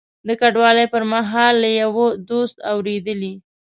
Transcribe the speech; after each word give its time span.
د 0.27 0.29
کډوالۍ 0.41 0.85
پر 0.93 1.03
مهال 1.13 1.53
له 1.63 1.69
یوه 1.81 2.07
دوست 2.29 2.57
اورېدلي. 2.71 3.33